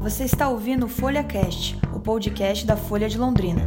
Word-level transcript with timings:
Você 0.00 0.24
está 0.24 0.48
ouvindo 0.48 0.86
o 0.86 0.88
Folha 0.88 1.22
Cast, 1.22 1.78
o 1.94 2.00
podcast 2.00 2.64
da 2.64 2.74
Folha 2.74 3.06
de 3.06 3.18
Londrina. 3.18 3.60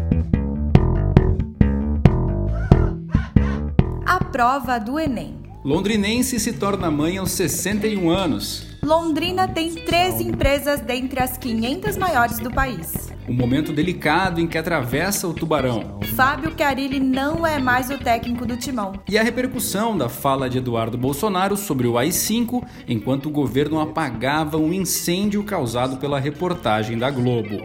A 4.04 4.18
prova 4.24 4.80
do 4.80 5.00
Enem. 5.00 5.36
Londrinense 5.64 6.40
se 6.40 6.54
torna 6.54 6.90
mãe 6.90 7.20
aos 7.20 7.34
61 7.34 8.10
anos. 8.10 8.66
Londrina 8.82 9.48
tem 9.48 9.76
três 9.76 10.20
empresas 10.20 10.80
dentre 10.82 11.22
as 11.22 11.38
500 11.38 11.98
maiores 11.98 12.40
do 12.40 12.50
país. 12.50 13.13
Um 13.28 13.34
momento 13.34 13.72
delicado 13.72 14.42
em 14.42 14.48
que 14.48 14.58
atravessa 14.58 15.28
o 15.28 15.34
tubarão. 15.34 16.00
Fábio 16.16 16.52
Carilli 16.52 17.00
não 17.00 17.48
é 17.48 17.58
mais 17.58 17.90
o 17.90 17.98
técnico 17.98 18.46
do 18.46 18.58
timão. 18.58 18.94
E 19.08 19.18
a 19.18 19.24
repercussão 19.24 19.98
da 19.98 20.10
fala 20.10 20.50
de 20.50 20.58
Eduardo 20.58 20.98
Bolsonaro 20.98 21.56
sobre 21.56 21.88
o 21.88 21.98
AI-5 21.98 22.64
enquanto 22.88 23.28
o 23.28 23.32
governo 23.32 23.80
apagava 23.80 24.58
um 24.58 24.74
incêndio 24.74 25.44
causado 25.44 25.98
pela 25.98 26.20
reportagem 26.20 26.98
da 26.98 27.10
Globo. 27.10 27.62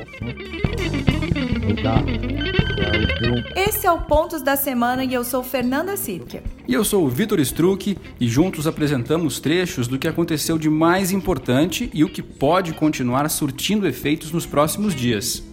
Esse 3.57 3.87
é 3.87 3.91
o 3.91 4.03
Pontos 4.03 4.43
da 4.43 4.57
Semana 4.57 5.05
e 5.05 5.13
eu 5.13 5.25
sou 5.25 5.43
Fernanda 5.43 5.97
Sirker. 5.97 6.43
E 6.67 6.75
eu 6.75 6.85
sou 6.85 7.05
o 7.05 7.09
Vitor 7.09 7.41
Struck 7.41 7.99
e 8.21 8.29
juntos 8.29 8.67
apresentamos 8.67 9.41
trechos 9.41 9.89
do 9.89 9.99
que 9.99 10.07
aconteceu 10.07 10.59
de 10.59 10.71
mais 10.71 11.11
importante 11.11 11.91
e 11.93 12.05
o 12.05 12.09
que 12.09 12.23
pode 12.23 12.73
continuar 12.75 13.29
surtindo 13.29 13.87
efeitos 13.87 14.31
nos 14.31 14.47
próximos 14.47 14.95
dias. 14.95 15.48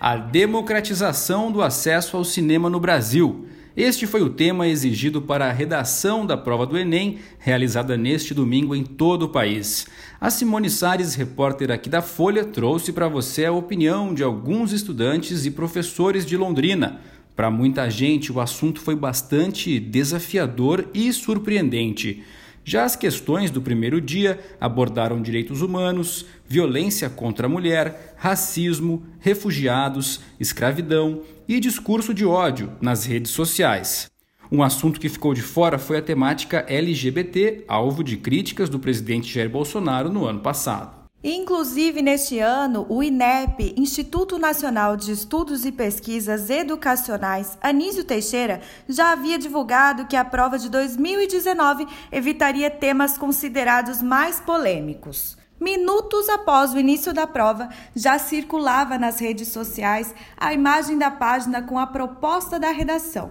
A 0.00 0.16
democratização 0.16 1.52
do 1.52 1.60
acesso 1.60 2.16
ao 2.16 2.24
cinema 2.24 2.70
no 2.70 2.80
Brasil. 2.80 3.46
Este 3.76 4.06
foi 4.06 4.22
o 4.22 4.30
tema 4.30 4.66
exigido 4.66 5.20
para 5.20 5.46
a 5.46 5.52
redação 5.52 6.24
da 6.24 6.38
prova 6.38 6.64
do 6.64 6.78
Enem, 6.78 7.18
realizada 7.38 7.96
neste 7.98 8.32
domingo 8.32 8.74
em 8.74 8.82
todo 8.82 9.24
o 9.24 9.28
país. 9.28 9.86
A 10.18 10.30
Simone 10.30 10.70
Sares, 10.70 11.14
repórter 11.14 11.70
aqui 11.70 11.90
da 11.90 12.00
Folha, 12.00 12.44
trouxe 12.44 12.92
para 12.92 13.08
você 13.08 13.44
a 13.44 13.52
opinião 13.52 14.14
de 14.14 14.22
alguns 14.22 14.72
estudantes 14.72 15.44
e 15.44 15.50
professores 15.50 16.24
de 16.24 16.36
Londrina. 16.36 17.00
Para 17.36 17.50
muita 17.50 17.88
gente, 17.90 18.32
o 18.32 18.40
assunto 18.40 18.80
foi 18.80 18.96
bastante 18.96 19.78
desafiador 19.78 20.88
e 20.94 21.12
surpreendente. 21.12 22.22
Já 22.70 22.84
as 22.84 22.94
questões 22.94 23.50
do 23.50 23.60
primeiro 23.60 24.00
dia 24.00 24.38
abordaram 24.60 25.20
direitos 25.20 25.60
humanos, 25.60 26.24
violência 26.46 27.10
contra 27.10 27.48
a 27.48 27.50
mulher, 27.50 28.14
racismo, 28.16 29.04
refugiados, 29.18 30.20
escravidão 30.38 31.22
e 31.48 31.58
discurso 31.58 32.14
de 32.14 32.24
ódio 32.24 32.72
nas 32.80 33.04
redes 33.04 33.32
sociais. 33.32 34.08
Um 34.52 34.62
assunto 34.62 35.00
que 35.00 35.08
ficou 35.08 35.34
de 35.34 35.42
fora 35.42 35.80
foi 35.80 35.98
a 35.98 36.02
temática 36.02 36.64
LGBT, 36.68 37.64
alvo 37.66 38.04
de 38.04 38.16
críticas 38.16 38.68
do 38.68 38.78
presidente 38.78 39.34
Jair 39.34 39.50
Bolsonaro 39.50 40.08
no 40.08 40.24
ano 40.24 40.38
passado. 40.38 40.99
Inclusive, 41.22 42.00
neste 42.00 42.38
ano, 42.38 42.86
o 42.88 43.02
INEP, 43.02 43.74
Instituto 43.76 44.38
Nacional 44.38 44.96
de 44.96 45.12
Estudos 45.12 45.66
e 45.66 45.72
Pesquisas 45.72 46.48
Educacionais, 46.48 47.58
Anísio 47.60 48.04
Teixeira, 48.04 48.62
já 48.88 49.12
havia 49.12 49.38
divulgado 49.38 50.06
que 50.06 50.16
a 50.16 50.24
prova 50.24 50.58
de 50.58 50.70
2019 50.70 51.86
evitaria 52.10 52.70
temas 52.70 53.18
considerados 53.18 54.00
mais 54.00 54.40
polêmicos. 54.40 55.36
Minutos 55.60 56.26
após 56.30 56.72
o 56.72 56.78
início 56.78 57.12
da 57.12 57.26
prova, 57.26 57.68
já 57.94 58.18
circulava 58.18 58.96
nas 58.96 59.20
redes 59.20 59.48
sociais 59.48 60.14
a 60.38 60.54
imagem 60.54 60.96
da 60.96 61.10
página 61.10 61.60
com 61.60 61.78
a 61.78 61.86
proposta 61.86 62.58
da 62.58 62.70
redação. 62.70 63.30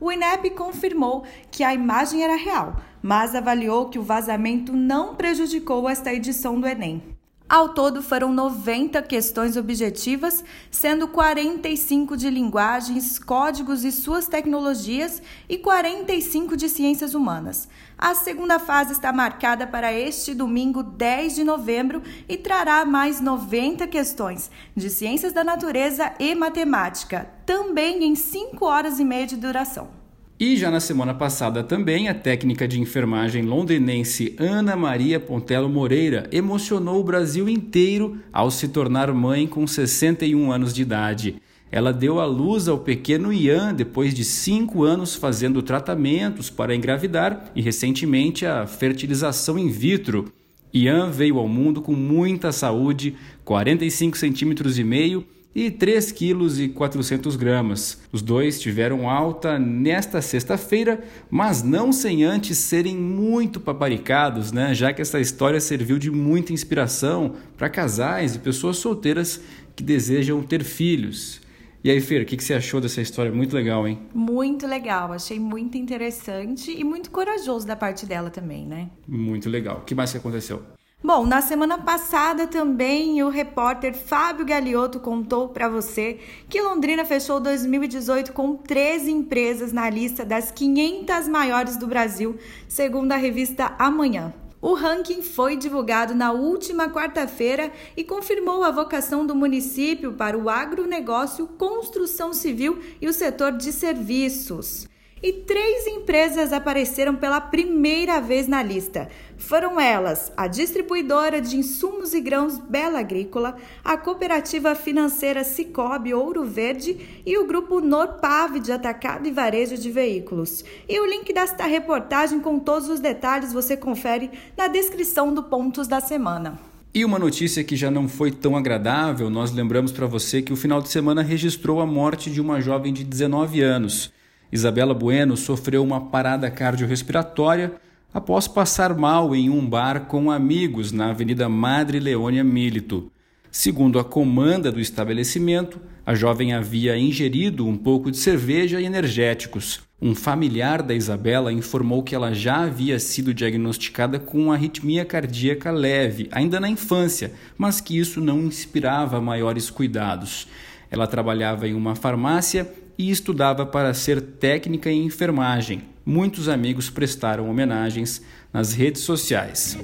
O 0.00 0.10
INEP 0.10 0.48
confirmou 0.50 1.24
que 1.50 1.62
a 1.62 1.74
imagem 1.74 2.24
era 2.24 2.36
real, 2.36 2.76
mas 3.02 3.34
avaliou 3.34 3.90
que 3.90 3.98
o 3.98 4.02
vazamento 4.02 4.72
não 4.72 5.14
prejudicou 5.14 5.86
esta 5.86 6.10
edição 6.10 6.58
do 6.58 6.66
Enem. 6.66 7.17
Ao 7.48 7.70
todo, 7.70 8.02
foram 8.02 8.30
90 8.30 9.00
questões 9.00 9.56
objetivas, 9.56 10.44
sendo 10.70 11.08
45 11.08 12.14
de 12.14 12.28
linguagens, 12.28 13.18
códigos 13.18 13.84
e 13.84 13.90
suas 13.90 14.26
tecnologias 14.26 15.22
e 15.48 15.56
45 15.56 16.54
de 16.58 16.68
ciências 16.68 17.14
humanas. 17.14 17.66
A 17.96 18.14
segunda 18.14 18.58
fase 18.58 18.92
está 18.92 19.14
marcada 19.14 19.66
para 19.66 19.90
este 19.90 20.34
domingo, 20.34 20.82
10 20.82 21.36
de 21.36 21.44
novembro, 21.44 22.02
e 22.28 22.36
trará 22.36 22.84
mais 22.84 23.18
90 23.18 23.86
questões 23.86 24.50
de 24.76 24.90
ciências 24.90 25.32
da 25.32 25.42
natureza 25.42 26.12
e 26.20 26.34
matemática, 26.34 27.30
também 27.46 28.04
em 28.04 28.14
5 28.14 28.62
horas 28.62 29.00
e 29.00 29.06
meia 29.06 29.26
de 29.26 29.36
duração. 29.38 29.97
E 30.40 30.56
já 30.56 30.70
na 30.70 30.78
semana 30.78 31.12
passada 31.12 31.64
também, 31.64 32.08
a 32.08 32.14
técnica 32.14 32.68
de 32.68 32.80
enfermagem 32.80 33.42
londrinense 33.42 34.36
Ana 34.38 34.76
Maria 34.76 35.18
Pontello 35.18 35.68
Moreira 35.68 36.28
emocionou 36.30 37.00
o 37.00 37.04
Brasil 37.04 37.48
inteiro 37.48 38.18
ao 38.32 38.48
se 38.48 38.68
tornar 38.68 39.12
mãe 39.12 39.48
com 39.48 39.66
61 39.66 40.52
anos 40.52 40.72
de 40.72 40.82
idade. 40.82 41.42
Ela 41.72 41.92
deu 41.92 42.20
à 42.20 42.24
luz 42.24 42.68
ao 42.68 42.78
pequeno 42.78 43.32
Ian 43.32 43.74
depois 43.74 44.14
de 44.14 44.24
cinco 44.24 44.84
anos 44.84 45.16
fazendo 45.16 45.60
tratamentos 45.60 46.48
para 46.48 46.72
engravidar 46.72 47.50
e 47.56 47.60
recentemente 47.60 48.46
a 48.46 48.64
fertilização 48.64 49.58
in 49.58 49.68
vitro. 49.68 50.32
Ian 50.72 51.10
veio 51.10 51.38
ao 51.38 51.48
mundo 51.48 51.82
com 51.82 51.94
muita 51.94 52.52
saúde, 52.52 53.16
45 53.44 54.16
centímetros 54.16 54.78
e 54.78 54.84
meio 54.84 55.26
e 55.66 55.72
3 55.72 56.12
quilos 56.12 56.60
e 56.60 56.68
400 56.68 57.34
gramas. 57.34 58.00
Os 58.12 58.22
dois 58.22 58.60
tiveram 58.60 59.10
alta 59.10 59.58
nesta 59.58 60.22
sexta-feira, 60.22 61.02
mas 61.28 61.64
não 61.64 61.90
sem 61.90 62.22
antes 62.22 62.58
serem 62.58 62.96
muito 62.96 63.58
paparicados, 63.58 64.52
né? 64.52 64.72
Já 64.72 64.92
que 64.92 65.02
essa 65.02 65.18
história 65.18 65.60
serviu 65.60 65.98
de 65.98 66.12
muita 66.12 66.52
inspiração 66.52 67.34
para 67.56 67.68
casais 67.68 68.36
e 68.36 68.38
pessoas 68.38 68.76
solteiras 68.76 69.40
que 69.74 69.82
desejam 69.82 70.40
ter 70.44 70.62
filhos. 70.62 71.40
E 71.82 71.90
aí, 71.90 72.00
Fer, 72.00 72.22
o 72.22 72.26
que, 72.26 72.36
que 72.36 72.44
você 72.44 72.54
achou 72.54 72.80
dessa 72.80 73.00
história? 73.00 73.32
Muito 73.32 73.56
legal, 73.56 73.86
hein? 73.86 73.98
Muito 74.14 74.64
legal, 74.64 75.12
achei 75.12 75.40
muito 75.40 75.76
interessante 75.76 76.70
e 76.70 76.84
muito 76.84 77.10
corajoso 77.10 77.66
da 77.66 77.74
parte 77.74 78.06
dela 78.06 78.30
também, 78.30 78.64
né? 78.64 78.90
Muito 79.06 79.48
legal. 79.48 79.78
O 79.78 79.84
que 79.84 79.94
mais 79.94 80.12
que 80.12 80.18
aconteceu? 80.18 80.62
Bom, 81.00 81.24
na 81.24 81.40
semana 81.40 81.78
passada 81.78 82.44
também 82.48 83.22
o 83.22 83.28
repórter 83.28 83.94
Fábio 83.94 84.44
Galiotto 84.44 84.98
contou 84.98 85.48
para 85.48 85.68
você 85.68 86.18
que 86.48 86.60
Londrina 86.60 87.04
fechou 87.04 87.38
2018 87.38 88.32
com 88.32 88.56
13 88.56 89.12
empresas 89.12 89.72
na 89.72 89.88
lista 89.88 90.24
das 90.24 90.50
500 90.50 91.28
maiores 91.28 91.76
do 91.76 91.86
Brasil, 91.86 92.36
segundo 92.66 93.12
a 93.12 93.16
revista 93.16 93.76
Amanhã. 93.78 94.34
O 94.60 94.74
ranking 94.74 95.22
foi 95.22 95.56
divulgado 95.56 96.16
na 96.16 96.32
última 96.32 96.88
quarta-feira 96.88 97.70
e 97.96 98.02
confirmou 98.02 98.64
a 98.64 98.72
vocação 98.72 99.24
do 99.24 99.36
município 99.36 100.14
para 100.14 100.36
o 100.36 100.50
agronegócio, 100.50 101.46
construção 101.46 102.32
civil 102.32 102.80
e 103.00 103.06
o 103.06 103.12
setor 103.12 103.52
de 103.52 103.70
serviços 103.70 104.88
e 105.22 105.32
três 105.32 105.86
empresas 105.86 106.52
apareceram 106.52 107.16
pela 107.16 107.40
primeira 107.40 108.20
vez 108.20 108.46
na 108.46 108.62
lista. 108.62 109.08
Foram 109.36 109.80
elas 109.80 110.32
a 110.36 110.46
distribuidora 110.46 111.40
de 111.40 111.56
insumos 111.56 112.12
e 112.12 112.20
grãos 112.20 112.58
Bela 112.58 113.00
Agrícola, 113.00 113.56
a 113.84 113.96
cooperativa 113.96 114.74
financeira 114.74 115.44
Cicobi 115.44 116.12
Ouro 116.12 116.44
Verde 116.44 117.22
e 117.24 117.38
o 117.38 117.46
grupo 117.46 117.80
Norpave 117.80 118.60
de 118.60 118.72
atacado 118.72 119.26
e 119.26 119.30
varejo 119.30 119.76
de 119.76 119.90
veículos. 119.90 120.64
E 120.88 121.00
o 121.00 121.06
link 121.06 121.32
desta 121.32 121.66
reportagem 121.66 122.40
com 122.40 122.58
todos 122.58 122.88
os 122.88 123.00
detalhes 123.00 123.52
você 123.52 123.76
confere 123.76 124.30
na 124.56 124.68
descrição 124.68 125.32
do 125.32 125.42
Pontos 125.42 125.86
da 125.86 126.00
Semana. 126.00 126.58
E 126.94 127.04
uma 127.04 127.18
notícia 127.18 127.62
que 127.62 127.76
já 127.76 127.90
não 127.90 128.08
foi 128.08 128.32
tão 128.32 128.56
agradável, 128.56 129.28
nós 129.28 129.52
lembramos 129.52 129.92
para 129.92 130.06
você 130.06 130.40
que 130.40 130.52
o 130.52 130.56
final 130.56 130.80
de 130.80 130.88
semana 130.88 131.22
registrou 131.22 131.80
a 131.80 131.86
morte 131.86 132.30
de 132.30 132.40
uma 132.40 132.60
jovem 132.60 132.92
de 132.92 133.04
19 133.04 133.60
anos. 133.60 134.10
Isabela 134.50 134.94
Bueno 134.94 135.36
sofreu 135.36 135.82
uma 135.82 136.00
parada 136.00 136.50
cardiorrespiratória 136.50 137.74
após 138.12 138.48
passar 138.48 138.96
mal 138.96 139.36
em 139.36 139.50
um 139.50 139.64
bar 139.64 140.06
com 140.06 140.30
amigos 140.30 140.90
na 140.90 141.10
Avenida 141.10 141.48
Madre 141.48 142.00
Leônia 142.00 142.42
Milito. 142.42 143.12
Segundo 143.50 143.98
a 143.98 144.04
comanda 144.04 144.72
do 144.72 144.80
estabelecimento, 144.80 145.80
a 146.04 146.14
jovem 146.14 146.54
havia 146.54 146.96
ingerido 146.96 147.66
um 147.66 147.76
pouco 147.76 148.10
de 148.10 148.16
cerveja 148.16 148.80
e 148.80 148.86
energéticos. 148.86 149.80
Um 150.00 150.14
familiar 150.14 150.82
da 150.82 150.94
Isabela 150.94 151.52
informou 151.52 152.02
que 152.02 152.14
ela 152.14 152.32
já 152.32 152.64
havia 152.64 152.98
sido 152.98 153.34
diagnosticada 153.34 154.18
com 154.18 154.52
arritmia 154.52 155.04
cardíaca 155.04 155.70
leve, 155.70 156.28
ainda 156.30 156.60
na 156.60 156.68
infância, 156.68 157.32
mas 157.56 157.80
que 157.80 157.98
isso 157.98 158.20
não 158.20 158.40
inspirava 158.40 159.20
maiores 159.20 159.68
cuidados. 159.70 160.46
Ela 160.90 161.06
trabalhava 161.06 161.66
em 161.68 161.74
uma 161.74 161.94
farmácia 161.94 162.70
e 162.98 163.10
estudava 163.10 163.64
para 163.64 163.94
ser 163.94 164.20
técnica 164.20 164.90
em 164.90 165.04
enfermagem. 165.04 165.84
Muitos 166.04 166.48
amigos 166.48 166.90
prestaram 166.90 167.48
homenagens 167.48 168.20
nas 168.52 168.72
redes 168.72 169.02
sociais. 169.02 169.78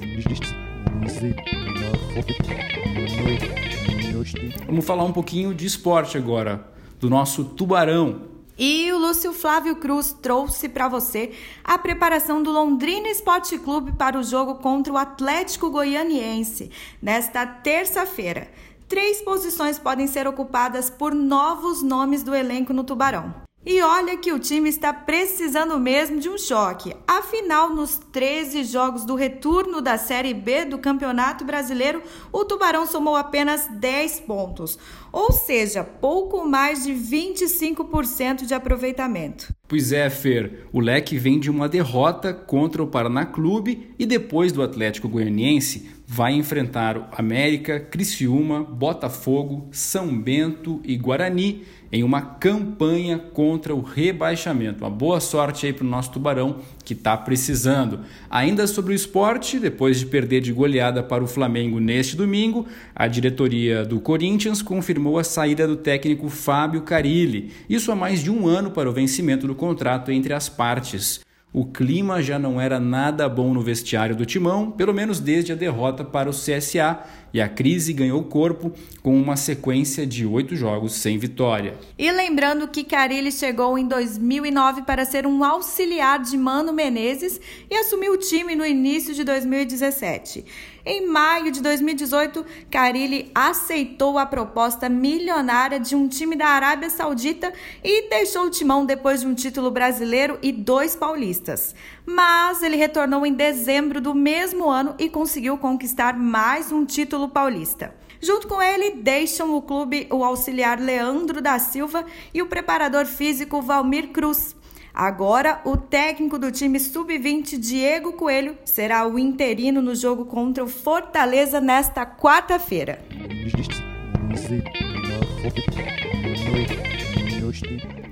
Vamos 4.65 4.85
falar 4.85 5.05
um 5.05 5.13
pouquinho 5.13 5.53
de 5.53 5.65
esporte 5.65 6.17
agora, 6.17 6.67
do 6.99 7.09
nosso 7.09 7.45
Tubarão. 7.45 8.35
E 8.57 8.91
o 8.91 8.97
Lúcio 8.97 9.33
Flávio 9.33 9.75
Cruz 9.75 10.13
trouxe 10.13 10.69
para 10.69 10.87
você 10.87 11.31
a 11.63 11.77
preparação 11.77 12.41
do 12.41 12.51
Londrina 12.51 13.09
Esporte 13.09 13.57
Clube 13.57 13.91
para 13.91 14.17
o 14.17 14.23
jogo 14.23 14.55
contra 14.55 14.93
o 14.93 14.97
Atlético 14.97 15.69
Goianiense 15.69 16.71
nesta 17.01 17.45
terça-feira. 17.45 18.49
Três 18.87 19.21
posições 19.21 19.79
podem 19.79 20.05
ser 20.05 20.27
ocupadas 20.27 20.89
por 20.89 21.15
novos 21.15 21.81
nomes 21.81 22.21
do 22.21 22.35
elenco 22.35 22.71
no 22.71 22.83
Tubarão. 22.83 23.45
E 23.65 23.81
olha 23.81 24.15
que 24.15 24.31
o 24.31 24.37
time 24.37 24.69
está 24.69 24.93
precisando 24.93 25.79
mesmo 25.79 26.19
de 26.19 26.29
um 26.29 26.37
choque. 26.37 26.95
Afinal, 27.07 27.73
nos 27.73 27.97
13 27.97 28.63
jogos 28.63 29.03
do 29.05 29.15
retorno 29.15 29.81
da 29.81 29.97
Série 29.97 30.35
B 30.35 30.65
do 30.65 30.77
Campeonato 30.77 31.43
Brasileiro, 31.43 32.03
o 32.31 32.45
Tubarão 32.45 32.85
somou 32.85 33.15
apenas 33.15 33.67
10 33.67 34.19
pontos, 34.19 34.77
ou 35.11 35.31
seja, 35.31 35.83
pouco 35.83 36.47
mais 36.47 36.83
de 36.83 36.93
25% 36.93 38.45
de 38.45 38.53
aproveitamento. 38.53 39.51
Pois 39.67 39.91
é, 39.91 40.11
Fer, 40.11 40.67
o 40.71 40.79
Leque 40.79 41.17
vem 41.17 41.39
de 41.39 41.49
uma 41.49 41.67
derrota 41.67 42.35
contra 42.35 42.83
o 42.83 42.87
Paraná 42.87 43.25
Clube 43.25 43.95
e 43.97 44.05
depois 44.05 44.51
do 44.51 44.61
Atlético 44.61 45.09
Goianiense 45.09 45.89
vai 46.07 46.33
enfrentar 46.33 47.09
América, 47.17 47.79
Criciúma, 47.79 48.63
Botafogo, 48.63 49.67
São 49.71 50.17
Bento 50.17 50.79
e 50.83 50.95
Guarani 50.95 51.63
em 51.91 52.03
uma 52.03 52.21
campanha 52.21 53.17
contra 53.17 53.73
o 53.73 53.81
rebaixamento. 53.81 54.83
Uma 54.83 54.89
boa 54.89 55.19
sorte 55.19 55.65
aí 55.65 55.73
para 55.73 55.85
o 55.85 55.89
nosso 55.89 56.11
Tubarão 56.11 56.57
que 56.83 56.93
está 56.93 57.15
precisando. 57.15 58.01
Ainda 58.29 58.67
sobre 58.67 58.93
o 58.93 58.95
esporte, 58.95 59.59
depois 59.59 59.99
de 59.99 60.05
perder 60.05 60.41
de 60.41 60.51
goleada 60.51 61.01
para 61.01 61.23
o 61.23 61.27
Flamengo 61.27 61.79
neste 61.79 62.15
domingo, 62.15 62.67
a 62.95 63.07
diretoria 63.07 63.85
do 63.85 63.99
Corinthians 63.99 64.61
confirmou 64.61 65.17
a 65.17 65.23
saída 65.23 65.67
do 65.67 65.77
técnico 65.77 66.29
Fábio 66.29 66.81
Carilli. 66.81 67.51
Isso 67.69 67.91
há 67.91 67.95
mais 67.95 68.21
de 68.21 68.29
um 68.29 68.47
ano 68.47 68.71
para 68.71 68.89
o 68.89 68.93
vencimento 68.93 69.47
do 69.47 69.55
contrato 69.55 70.11
entre 70.11 70.33
as 70.33 70.49
partes. 70.49 71.21
O 71.57 71.63
clima 71.63 72.21
já 72.21 72.37
não 72.37 72.59
era 72.59 72.81
nada 72.81 73.29
bom 73.29 73.53
no 73.53 73.61
vestiário 73.61 74.13
do 74.13 74.25
Timão, 74.25 74.71
pelo 74.71 74.93
menos 74.93 75.21
desde 75.21 75.53
a 75.53 75.55
derrota 75.55 76.03
para 76.03 76.29
o 76.29 76.33
CSA, 76.33 76.99
e 77.35 77.41
a 77.41 77.49
crise 77.49 77.91
ganhou 77.91 78.23
corpo 78.23 78.71
com 79.03 79.13
uma 79.13 79.35
sequência 79.35 80.07
de 80.07 80.25
oito 80.25 80.55
jogos 80.55 80.93
sem 80.93 81.17
vitória. 81.17 81.77
E 81.99 82.09
lembrando 82.09 82.65
que 82.65 82.81
Carilli 82.81 83.29
chegou 83.29 83.77
em 83.77 83.85
2009 83.85 84.83
para 84.83 85.03
ser 85.03 85.27
um 85.27 85.43
auxiliar 85.43 86.19
de 86.19 86.37
Mano 86.37 86.71
Menezes 86.71 87.41
e 87.69 87.75
assumiu 87.75 88.13
o 88.13 88.17
time 88.17 88.55
no 88.55 88.65
início 88.65 89.13
de 89.13 89.25
2017. 89.25 90.45
Em 90.87 91.07
maio 91.07 91.51
de 91.51 91.63
2018, 91.63 92.45
Carilli 92.69 93.31
aceitou 93.33 94.19
a 94.19 94.25
proposta 94.25 94.87
milionária 94.87 95.79
de 95.79 95.95
um 95.95 96.07
time 96.07 96.35
da 96.35 96.45
Arábia 96.47 96.91
Saudita 96.91 97.51
e 97.83 98.07
deixou 98.07 98.45
o 98.45 98.49
timão 98.51 98.85
depois 98.85 99.21
de 99.21 99.27
um 99.27 99.33
título 99.33 99.71
brasileiro 99.71 100.37
e 100.43 100.51
dois 100.51 100.95
paulistas. 100.95 101.73
Mas 102.05 102.61
ele 102.61 102.75
retornou 102.75 103.25
em 103.25 103.33
dezembro 103.33 103.99
do 103.99 104.13
mesmo 104.13 104.69
ano 104.69 104.93
e 104.99 105.09
conseguiu 105.09 105.57
conquistar 105.57 106.15
mais 106.15 106.71
um 106.71 106.85
título 106.85 107.24
paulista. 107.29 107.93
Junto 108.21 108.47
com 108.47 108.61
ele, 108.61 108.91
deixam 108.91 109.55
o 109.55 109.61
clube 109.61 110.07
o 110.11 110.23
auxiliar 110.23 110.79
Leandro 110.79 111.41
da 111.41 111.59
Silva 111.59 112.05
e 112.33 112.41
o 112.41 112.47
preparador 112.47 113.05
físico 113.05 113.61
Valmir 113.61 114.09
Cruz. 114.09 114.55
Agora, 114.93 115.61
o 115.65 115.75
técnico 115.75 116.39
do 116.39 116.49
time 116.49 116.79
sub-20, 116.79 117.57
Diego 117.57 118.13
Coelho, 118.13 118.57
será 118.63 119.05
o 119.05 119.19
interino 119.19 119.81
no 119.81 119.93
jogo 119.93 120.25
contra 120.25 120.63
o 120.63 120.69
Fortaleza 120.69 121.59
nesta 121.59 122.05
quarta-feira. 122.05 122.99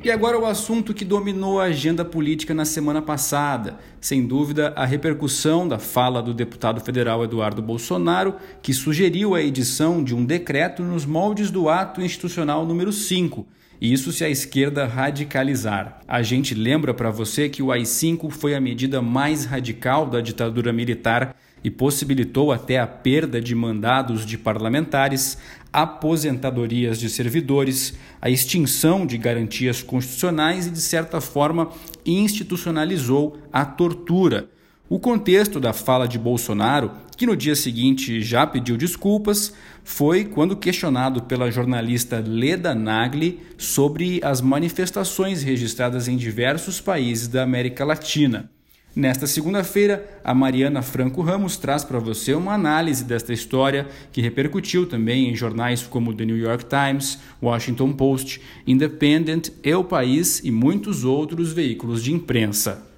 E 0.04 0.12
agora 0.12 0.38
o 0.38 0.46
assunto 0.46 0.94
que 0.94 1.06
dominou 1.06 1.60
a 1.60 1.66
agenda 1.66 2.04
política 2.04 2.54
na 2.54 2.66
semana 2.66 3.02
passada. 3.02 3.80
Sem 4.02 4.26
dúvida, 4.26 4.74
a 4.76 4.86
repercussão 4.86 5.68
da 5.68 5.80
fala 5.80 6.22
do 6.22 6.34
deputado 6.34 6.82
federal 6.82 7.24
Eduardo 7.24 7.62
Bolsonaro, 7.62 8.36
que 8.62 8.74
sugeriu 8.74 9.36
a 9.36 9.42
edição 9.42 10.04
de 10.04 10.14
um 10.14 10.26
decreto 10.26 10.84
nos 10.84 11.06
moldes 11.06 11.50
do 11.50 11.70
ato 11.70 12.02
institucional 12.02 12.66
número 12.66 12.92
5 12.92 13.48
isso 13.82 14.14
se 14.14 14.24
a 14.24 14.30
esquerda 14.30 14.86
radicalizar. 14.86 16.00
A 16.08 16.22
gente 16.22 16.56
lembra 16.56 16.94
para 16.94 17.10
você 17.10 17.50
que 17.50 17.62
o 17.62 17.70
AI-5 17.70 18.32
foi 18.32 18.56
a 18.56 18.62
medida 18.62 19.02
mais 19.02 19.44
radical 19.44 20.06
da 20.06 20.22
ditadura 20.22 20.72
militar 20.72 21.36
e 21.62 21.70
possibilitou 21.70 22.54
até 22.54 22.80
a 22.80 22.88
perda 22.88 23.42
de 23.42 23.54
mandados 23.54 24.26
de 24.26 24.38
parlamentares, 24.38 25.38
aposentadorias 25.74 27.00
de 27.00 27.10
servidores, 27.10 27.96
a 28.22 28.30
extinção 28.30 29.06
de 29.06 29.18
garantias 29.18 29.82
constitucionais 29.82 30.68
e, 30.68 30.70
de 30.70 30.80
certa 30.80 31.20
forma, 31.20 31.72
institucionalizou 32.06 33.38
a 33.52 33.66
tortura. 33.66 34.50
O 34.88 35.00
contexto 35.00 35.60
da 35.60 35.74
fala 35.74 36.08
de 36.08 36.20
Bolsonaro, 36.20 36.92
que 37.18 37.26
no 37.26 37.36
dia 37.36 37.56
seguinte 37.56 38.22
já 38.22 38.46
pediu 38.46 38.78
desculpas, 38.78 39.52
foi 39.84 40.24
quando 40.24 40.56
questionado 40.56 41.24
pela 41.24 41.50
jornalista 41.50 42.24
Leda 42.26 42.76
Nagli 42.76 43.40
sobre 43.58 44.20
as 44.24 44.40
manifestações 44.40 45.42
registradas 45.42 46.08
em 46.08 46.16
diversos 46.16 46.80
países 46.80 47.28
da 47.28 47.42
América 47.42 47.84
Latina. 47.84 48.52
Nesta 48.96 49.26
segunda-feira, 49.26 50.08
a 50.24 50.36
Mariana 50.36 50.84
Franco 50.84 51.24
Ramos 51.24 51.58
traz 51.58 51.84
para 51.84 51.98
você 51.98 52.36
uma 52.36 52.54
análise 52.54 53.04
desta 53.04 53.34
história 53.34 53.88
que 54.12 54.22
repercutiu 54.22 54.86
também 54.86 55.30
em 55.30 55.36
jornais 55.36 55.82
como 55.82 56.14
The 56.14 56.26
New 56.26 56.38
York 56.38 56.66
Times, 56.66 57.18
Washington 57.42 57.94
Post, 57.94 58.40
Independent, 58.68 59.50
El 59.64 59.84
País 59.86 60.42
e 60.44 60.52
muitos 60.52 61.04
outros 61.04 61.52
veículos 61.52 62.04
de 62.04 62.14
imprensa. 62.14 62.93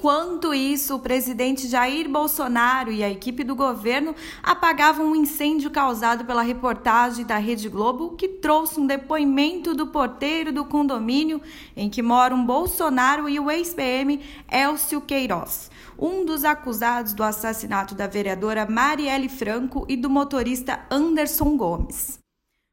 Enquanto 0.00 0.54
isso, 0.54 0.94
o 0.94 0.98
presidente 0.98 1.68
Jair 1.68 2.08
Bolsonaro 2.08 2.90
e 2.90 3.04
a 3.04 3.10
equipe 3.10 3.44
do 3.44 3.54
governo 3.54 4.14
apagavam 4.42 5.10
um 5.10 5.14
incêndio 5.14 5.70
causado 5.70 6.24
pela 6.24 6.40
reportagem 6.40 7.22
da 7.22 7.36
Rede 7.36 7.68
Globo, 7.68 8.16
que 8.16 8.26
trouxe 8.26 8.80
um 8.80 8.86
depoimento 8.86 9.74
do 9.74 9.88
porteiro 9.88 10.54
do 10.54 10.64
condomínio 10.64 11.42
em 11.76 11.90
que 11.90 12.00
moram 12.00 12.46
Bolsonaro 12.46 13.28
e 13.28 13.38
o 13.38 13.50
ex-PM 13.50 14.22
Elcio 14.50 15.02
Queiroz, 15.02 15.70
um 15.98 16.24
dos 16.24 16.44
acusados 16.44 17.12
do 17.12 17.22
assassinato 17.22 17.94
da 17.94 18.06
vereadora 18.06 18.66
Marielle 18.66 19.28
Franco 19.28 19.84
e 19.86 19.98
do 19.98 20.08
motorista 20.08 20.80
Anderson 20.90 21.58
Gomes. 21.58 22.18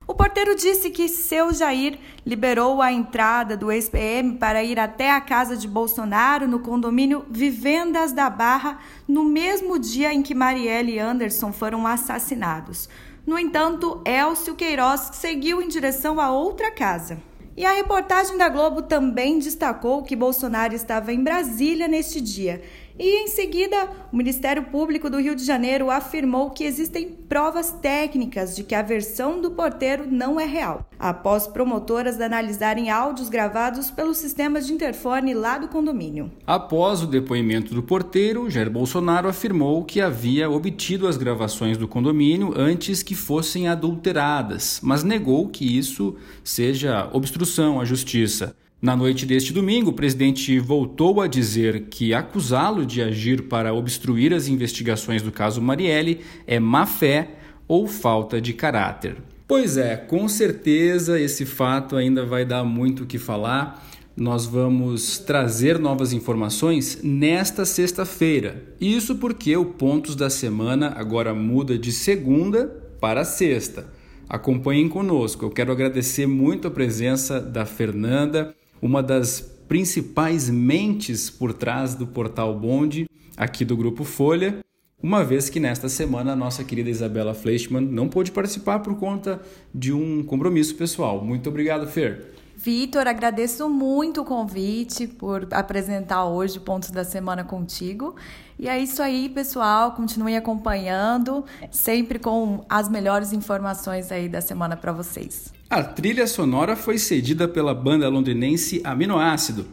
O 0.08 0.16
porteiro 0.16 0.56
disse 0.56 0.90
que 0.90 1.10
seu 1.10 1.54
Jair 1.54 2.00
liberou 2.26 2.82
a 2.82 2.94
entrada 2.94 3.58
do 3.58 3.70
ex-PM 3.70 4.38
para 4.38 4.64
ir 4.64 4.80
até 4.80 5.12
a 5.12 5.20
casa 5.20 5.58
de 5.58 5.68
Bolsonaro 5.68 6.48
no 6.48 6.62
condomínio 6.62 7.26
Vivendas 7.30 8.14
da 8.14 8.30
Barra 8.30 8.80
no 9.06 9.26
mesmo 9.26 9.78
dia 9.78 10.14
em 10.14 10.24
que 10.24 10.34
Marielle 10.34 10.94
e 10.94 11.00
Anderson 11.00 11.52
foram 11.52 11.86
assassinados. 11.86 12.88
No 13.26 13.38
entanto, 13.38 14.02
Elcio 14.06 14.56
Queiroz 14.56 15.10
seguiu 15.12 15.62
em 15.62 15.68
direção 15.68 16.22
a 16.22 16.32
outra 16.32 16.72
casa. 16.72 17.18
E 17.58 17.66
a 17.66 17.74
reportagem 17.74 18.38
da 18.38 18.48
Globo 18.48 18.84
também 18.84 19.40
destacou 19.40 20.04
que 20.04 20.16
Bolsonaro 20.16 20.74
estava 20.74 21.12
em 21.12 21.22
Brasília 21.22 21.88
neste 21.88 22.22
dia 22.22 22.62
e 23.00 23.24
em 23.24 23.28
seguida, 23.28 23.90
o 24.12 24.18
Ministério 24.18 24.64
Público 24.64 25.10
do 25.10 25.20
Rio 25.20 25.36
de 25.36 25.44
Janeiro 25.44 25.92
afirmou 25.92 26.50
que 26.50 26.64
existem 26.64 27.08
provas 27.08 27.72
técnicas 27.72 28.56
de 28.56 28.64
que 28.64 28.74
a 28.74 28.82
versão 28.82 29.40
do 29.40 29.52
porteiro 29.52 30.08
não 30.10 30.40
é 30.40 30.46
real, 30.46 30.90
após 30.98 31.46
promotoras 31.46 32.20
analisarem 32.20 32.90
áudios 32.90 33.30
gravados 33.30 33.92
pelos 33.92 34.18
sistemas 34.18 34.66
de 34.66 34.74
interfone 34.74 35.34
lá 35.34 35.58
do 35.58 35.68
condomínio. 35.68 36.32
Após 36.46 37.04
o 37.04 37.08
depoimento 37.08 37.74
do 37.74 37.84
porteiro, 37.84 38.50
Jair 38.50 38.70
Bolsonaro 38.70 39.28
afirmou 39.28 39.84
que 39.84 40.02
havia 40.02 40.50
obtido 40.50 41.08
as 41.08 41.18
gravações 41.18 41.78
do 41.78 41.88
condomínio 41.88 42.54
antes 42.56 43.04
que 43.04 43.14
fossem 43.14 43.68
adulteradas, 43.68 44.80
mas 44.82 45.04
negou 45.04 45.50
que 45.50 45.78
isso 45.78 46.16
seja 46.44 47.10
obstrução 47.14 47.80
à 47.80 47.86
justiça. 47.86 48.56
Na 48.80 48.96
noite 48.96 49.26
deste 49.26 49.52
domingo, 49.52 49.90
o 49.90 49.94
presidente 49.94 50.60
voltou 50.60 51.20
a 51.20 51.26
dizer 51.26 51.86
que 51.90 52.14
acusá-lo 52.14 52.86
de 52.86 53.02
agir 53.02 53.48
para 53.48 53.74
obstruir 53.74 54.32
as 54.36 54.48
investigações 54.48 55.24
do 55.24 55.32
caso 55.32 55.60
Marielle 55.60 56.20
é 56.46 56.60
má 56.60 56.86
fé 56.86 57.38
ou 57.68 57.88
falta 57.88 58.40
de 58.40 58.54
caráter. 58.54 59.18
Pois 59.48 59.78
é, 59.78 59.96
com 59.96 60.30
certeza 60.30 61.20
esse 61.20 61.44
fato 61.44 61.96
ainda 61.96 62.24
vai 62.24 62.46
dar 62.46 62.64
muito 62.64 63.04
o 63.04 63.08
que 63.08 63.18
falar. 63.18 63.84
Nós 64.16 64.46
vamos 64.46 65.18
trazer 65.18 65.80
novas 65.80 66.14
informações 66.14 67.00
nesta 67.02 67.66
sexta-feira. 67.66 68.64
Isso 68.80 69.16
porque 69.16 69.58
o 69.58 69.66
Pontos 69.66 70.16
da 70.16 70.30
Semana 70.30 70.94
agora 70.96 71.34
muda 71.34 71.80
de 71.80 71.92
segunda 71.92 72.68
para 73.02 73.26
sexta. 73.26 73.88
Acompanhem 74.30 74.88
conosco. 74.88 75.46
Eu 75.46 75.50
quero 75.50 75.72
agradecer 75.72 76.28
muito 76.28 76.68
a 76.68 76.72
presença 76.72 77.40
da 77.42 77.66
Fernanda 77.66 78.54
uma 78.82 79.02
das 79.02 79.42
principais 79.68 80.50
mentes 80.50 81.30
por 81.30 81.54
trás 81.54 81.94
do 81.96 82.08
portal 82.08 82.58
Bonde, 82.58 83.08
aqui 83.36 83.66
do 83.66 83.76
Grupo 83.76 84.04
Folha, 84.04 84.60
uma 85.02 85.24
vez 85.24 85.50
que 85.50 85.60
nesta 85.60 85.88
semana 85.88 86.34
a 86.34 86.36
nossa 86.36 86.64
querida 86.64 86.90
Isabela 86.90 87.34
Fleischmann 87.34 87.86
não 87.86 88.10
pôde 88.10 88.32
participar 88.32 88.80
por 88.80 88.96
conta 88.96 89.40
de 89.74 89.94
um 89.94 90.24
compromisso 90.24 90.76
pessoal. 90.76 91.24
Muito 91.24 91.50
obrigado, 91.50 91.86
Fer. 91.88 92.34
Vitor, 92.56 93.08
agradeço 93.08 93.70
muito 93.70 94.22
o 94.22 94.26
convite 94.26 95.06
por 95.06 95.48
apresentar 95.52 96.26
hoje 96.26 96.58
o 96.58 96.62
Pontos 96.62 96.90
da 96.90 97.04
Semana 97.04 97.44
contigo. 97.44 98.16
E 98.58 98.68
é 98.68 98.80
isso 98.80 99.04
aí, 99.04 99.30
pessoal. 99.30 99.92
Continue 99.92 100.36
acompanhando, 100.36 101.46
sempre 101.70 102.18
com 102.18 102.66
as 102.68 102.90
melhores 102.90 103.32
informações 103.32 104.12
aí 104.12 104.28
da 104.28 104.42
semana 104.42 104.76
para 104.76 104.92
vocês. 104.92 105.54
A 105.70 105.84
trilha 105.84 106.26
sonora 106.26 106.78
foi 106.78 106.98
cedida 106.98 107.46
pela 107.46 107.74
banda 107.74 108.08
londrinense 108.08 108.80
Aminoácido. 108.86 109.66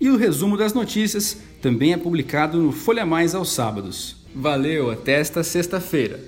E 0.00 0.10
o 0.10 0.16
resumo 0.16 0.56
das 0.56 0.74
notícias 0.74 1.40
também 1.62 1.92
é 1.92 1.96
publicado 1.96 2.58
no 2.58 2.72
Folha 2.72 3.06
Mais 3.06 3.32
aos 3.32 3.50
sábados. 3.52 4.16
Valeu, 4.34 4.90
até 4.90 5.12
esta 5.12 5.44
sexta-feira. 5.44 6.18